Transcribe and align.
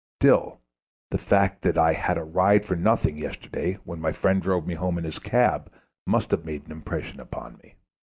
Still, 0.19 0.57
the 1.11 1.19
fact 1.19 1.61
that 1.61 1.77
I 1.77 1.93
had 1.93 2.17
a 2.17 2.23
ride 2.23 2.65
for 2.65 2.75
nothing 2.75 3.19
yesterday 3.19 3.75
when 3.83 4.01
my 4.01 4.11
friend 4.11 4.41
drove 4.41 4.65
me 4.65 4.73
home 4.73 4.97
in 4.97 5.03
his 5.03 5.19
cab 5.19 5.71
must 6.07 6.31
have 6.31 6.43
made 6.43 6.65
an 6.65 6.71
impression 6.71 7.19
upon 7.19 7.57
me. 7.57 7.75